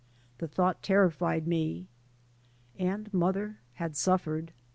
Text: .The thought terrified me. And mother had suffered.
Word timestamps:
.The 0.39 0.47
thought 0.47 0.81
terrified 0.81 1.45
me. 1.45 1.85
And 2.79 3.13
mother 3.13 3.59
had 3.75 3.95
suffered. 3.95 4.51